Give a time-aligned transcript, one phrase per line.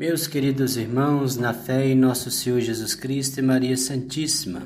[0.00, 4.62] Meus queridos irmãos, na fé em nosso Senhor Jesus Cristo e Maria Santíssima,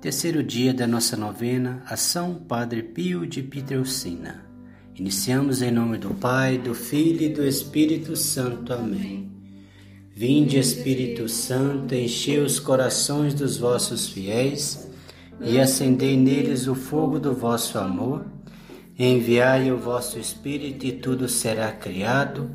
[0.00, 4.46] terceiro dia da nossa novena a São Padre Pio de Pietrelcina.
[4.94, 8.72] Iniciamos em nome do Pai, do Filho e do Espírito Santo.
[8.72, 9.30] Amém.
[10.16, 14.88] Vinde, Espírito Santo, enchei os corações dos vossos fiéis
[15.42, 18.24] e acendei neles o fogo do vosso amor.
[18.98, 22.50] Enviai o vosso Espírito e tudo será criado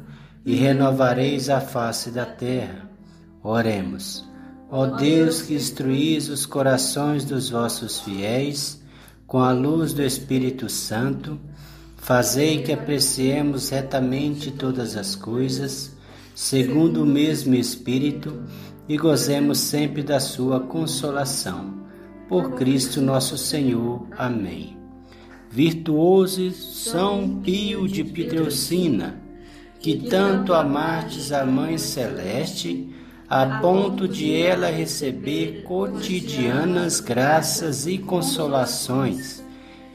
[0.47, 2.89] e renovareis a face da terra.
[3.43, 4.25] Oremos.
[4.71, 8.81] Ó Deus que instruís os corações dos vossos fiéis
[9.25, 11.37] com a luz do Espírito Santo,
[11.97, 15.91] fazei que apreciemos retamente todas as coisas,
[16.33, 18.41] segundo o mesmo Espírito,
[18.87, 21.75] e gozemos sempre da sua consolação.
[22.29, 24.07] Por Cristo nosso Senhor.
[24.17, 24.77] Amém.
[25.49, 29.26] Virtuoso São Pio de Pietrelcina,
[29.87, 32.93] que tanto amastes a Mãe Celeste,
[33.29, 39.41] a ponto de ela receber cotidianas graças e consolações.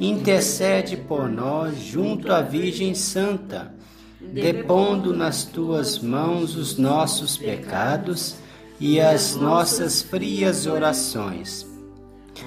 [0.01, 3.75] Intercede por nós junto à Virgem Santa,
[4.19, 8.37] depondo nas tuas mãos os nossos pecados
[8.81, 11.67] e as nossas frias orações,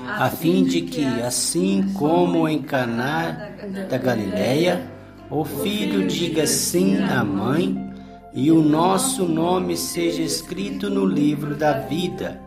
[0.03, 3.51] a fim de que, assim como em Caná
[3.87, 4.94] da Galileia,
[5.29, 7.75] o filho diga sim à mãe
[8.33, 12.39] e o nosso nome seja escrito no livro da vida.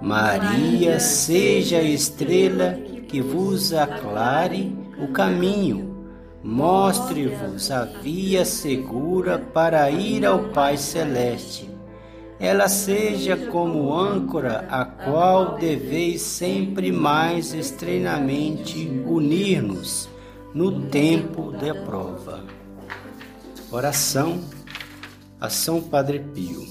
[0.00, 6.06] Maria seja a estrela que vos aclare o caminho,
[6.44, 11.68] mostre-vos a via segura para ir ao Pai Celeste.
[12.38, 20.14] Ela seja como âncora a qual deveis sempre mais estreitamente unir-nos
[20.56, 22.42] no tempo da prova.
[23.70, 24.40] Oração
[25.38, 26.66] a São Padre Pio.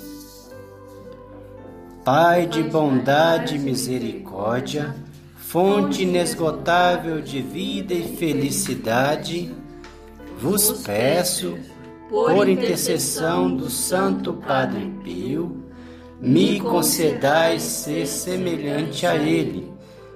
[2.03, 4.95] Pai de bondade e misericórdia,
[5.36, 9.54] fonte inesgotável de vida e felicidade,
[10.42, 11.55] vos peço,
[12.10, 15.64] por intercessão do Santo Padre Pio,
[16.20, 19.71] me concedais ser semelhante a ele,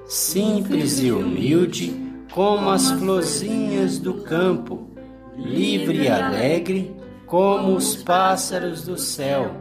[0.08, 4.88] simples e humilde, como as florzinhas do campo,
[5.36, 6.96] livre e alegre,
[7.26, 9.52] como os pássaros do céu,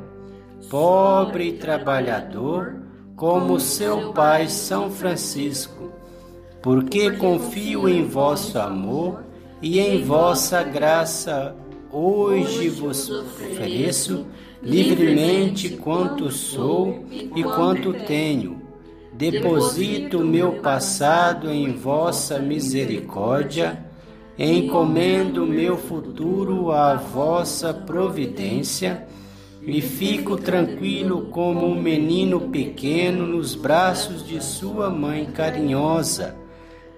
[0.71, 2.77] pobre e trabalhador,
[3.17, 5.93] como seu pai São Francisco,
[6.62, 9.25] porque confio em vosso amor
[9.62, 11.55] e em vossa graça.
[11.91, 14.27] Hoje vos ofereço
[14.62, 18.58] livremente quanto sou e quanto tenho
[19.19, 23.84] deposito meu passado em vossa misericórdia,
[24.39, 29.09] encomendo meu futuro à vossa providência
[29.61, 36.37] e fico tranquilo como um menino pequeno nos braços de sua mãe carinhosa,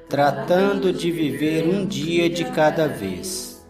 [0.07, 3.67] tratando de viver um dia de cada vez.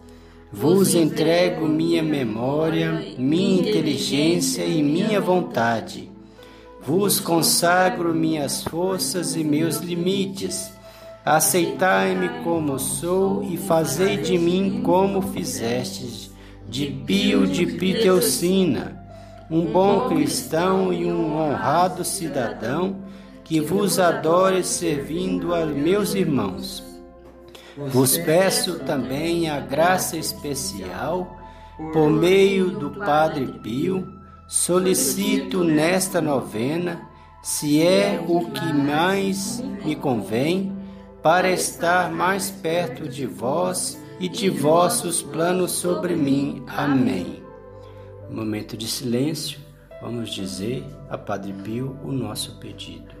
[0.51, 6.10] Vos entrego minha memória, minha inteligência e minha vontade
[6.83, 10.71] vos consagro minhas forças e meus limites.
[11.23, 16.31] Aceitai-me como sou e fazei de mim como fizestes,
[16.67, 18.99] de Pio de Pitelcina,
[19.49, 22.95] um bom cristão e um honrado cidadão,
[23.43, 26.83] que vos adore servindo a meus irmãos.
[27.77, 31.37] Vos peço também a graça especial,
[31.93, 34.20] por meio do Padre Pio,
[34.51, 37.09] solicito nesta novena,
[37.41, 40.75] se é o que mais me convém,
[41.23, 46.65] para estar mais perto de vós e de vossos planos sobre mim.
[46.67, 47.41] Amém.
[48.29, 49.57] momento de silêncio,
[50.01, 53.20] vamos dizer a Padre Pio o nosso pedido.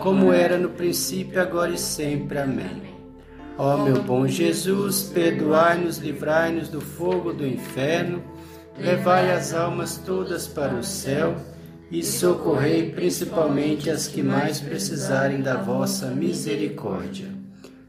[0.00, 2.38] como era no princípio, agora e sempre.
[2.38, 2.82] Amém.
[3.56, 8.22] Ó meu bom Jesus, perdoai-nos, livrai-nos do fogo do inferno,
[8.78, 11.36] levai as almas todas para o céu
[11.90, 17.26] e socorrei principalmente as que mais precisarem da vossa misericórdia.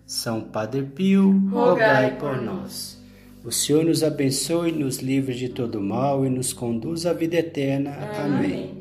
[0.06, 3.02] São Padre Pio, rogai por nós.
[3.46, 7.96] O Senhor nos abençoe, nos livre de todo mal e nos conduz à vida eterna.
[8.24, 8.81] Amém.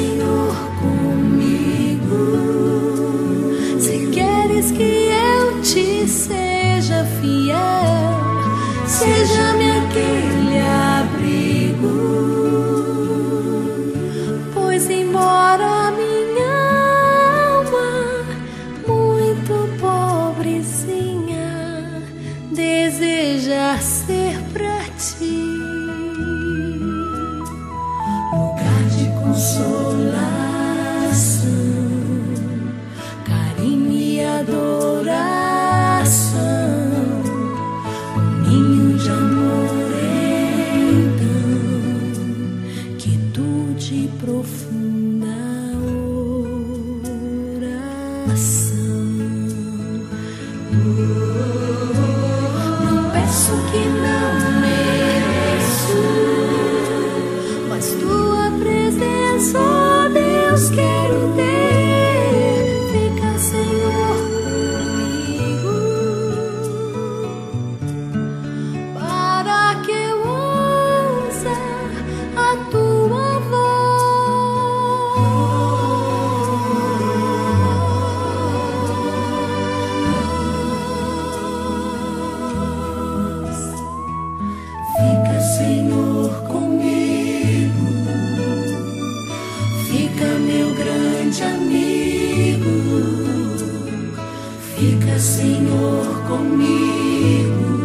[94.81, 97.81] Fica, Senhor, comigo.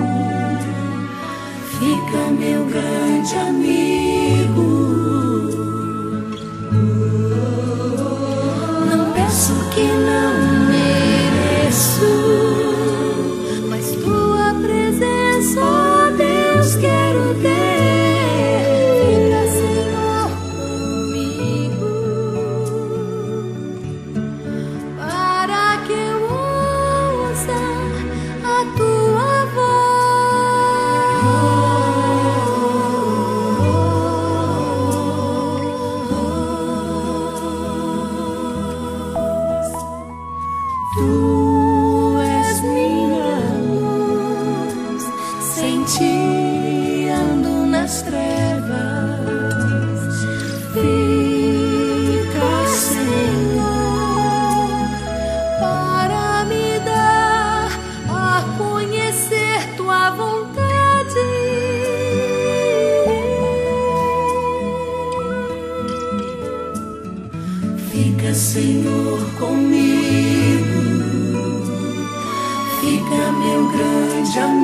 [1.79, 4.63] Fica, meu grande amigo.
[8.91, 10.36] Não peço que não.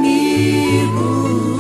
[0.03, 1.52] amigos